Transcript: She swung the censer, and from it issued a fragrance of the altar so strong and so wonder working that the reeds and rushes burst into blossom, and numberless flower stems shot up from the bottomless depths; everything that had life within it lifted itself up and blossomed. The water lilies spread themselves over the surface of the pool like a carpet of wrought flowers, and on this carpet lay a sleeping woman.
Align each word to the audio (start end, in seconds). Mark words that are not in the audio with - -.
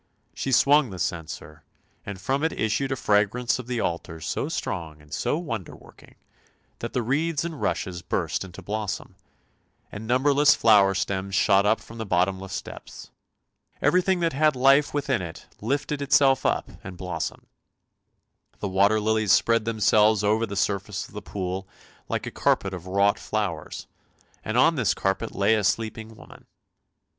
She 0.33 0.51
swung 0.51 0.89
the 0.89 0.97
censer, 0.97 1.61
and 2.07 2.19
from 2.19 2.43
it 2.43 2.51
issued 2.59 2.91
a 2.91 2.95
fragrance 2.95 3.59
of 3.59 3.67
the 3.67 3.79
altar 3.79 4.19
so 4.19 4.49
strong 4.49 4.99
and 4.99 5.13
so 5.13 5.37
wonder 5.37 5.75
working 5.75 6.15
that 6.79 6.93
the 6.93 7.03
reeds 7.03 7.45
and 7.45 7.61
rushes 7.61 8.01
burst 8.01 8.43
into 8.43 8.63
blossom, 8.63 9.15
and 9.91 10.07
numberless 10.07 10.55
flower 10.55 10.95
stems 10.95 11.35
shot 11.35 11.67
up 11.67 11.79
from 11.79 11.99
the 11.99 12.05
bottomless 12.07 12.63
depths; 12.63 13.11
everything 13.79 14.21
that 14.21 14.33
had 14.33 14.55
life 14.55 14.91
within 14.91 15.21
it 15.21 15.45
lifted 15.61 16.01
itself 16.01 16.47
up 16.47 16.67
and 16.83 16.97
blossomed. 16.97 17.45
The 18.57 18.69
water 18.69 18.99
lilies 18.99 19.31
spread 19.31 19.65
themselves 19.65 20.23
over 20.23 20.47
the 20.47 20.55
surface 20.55 21.07
of 21.07 21.13
the 21.13 21.21
pool 21.21 21.67
like 22.09 22.25
a 22.25 22.31
carpet 22.31 22.73
of 22.73 22.87
wrought 22.87 23.19
flowers, 23.19 23.85
and 24.43 24.57
on 24.57 24.77
this 24.77 24.95
carpet 24.95 25.35
lay 25.35 25.53
a 25.53 25.63
sleeping 25.63 26.15
woman. 26.15 26.47